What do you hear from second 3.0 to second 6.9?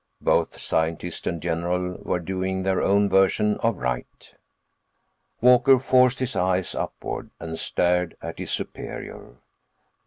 version of right....__] Walker forced his eyes